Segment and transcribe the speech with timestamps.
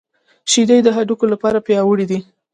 [0.51, 2.19] شیدې د هډوکو لپاره پياوړې دي